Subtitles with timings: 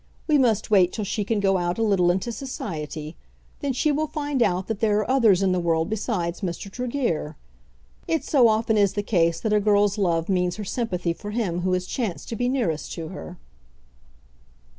[0.25, 3.15] We must wait till she can go out a little into society.
[3.59, 6.71] Then she will find out that there are others in the world besides Mr.
[6.71, 7.35] Tregear.
[8.07, 11.59] It so often is the case that a girl's love means her sympathy for him
[11.59, 13.37] who has chanced to be nearest to her."